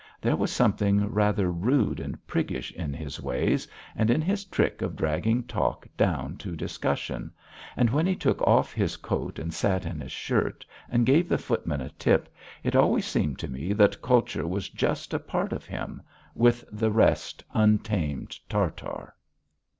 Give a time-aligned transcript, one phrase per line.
[0.19, 4.95] There was something rather rude and priggish in his ways and in his trick of
[4.95, 7.31] dragging talk down to discussion,
[7.77, 11.37] and when he took off his coat and sat in his shirt and gave the
[11.37, 12.33] footman a tip,
[12.63, 16.01] it always seemed to me that culture was just a part of him,
[16.33, 19.13] with the rest untamed Tartar.